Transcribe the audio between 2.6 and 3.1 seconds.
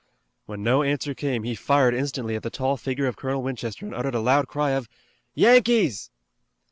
figure